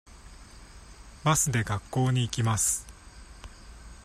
[1.23, 2.87] バスで学校に行きます。